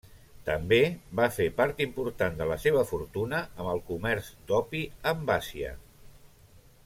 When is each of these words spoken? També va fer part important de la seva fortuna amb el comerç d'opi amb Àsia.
També 0.45 0.79
va 1.19 1.27
fer 1.35 1.45
part 1.59 1.83
important 1.85 2.39
de 2.39 2.47
la 2.53 2.57
seva 2.63 2.83
fortuna 2.93 3.43
amb 3.43 3.73
el 3.75 3.83
comerç 3.91 4.33
d'opi 4.53 4.83
amb 5.13 5.33
Àsia. 5.39 5.77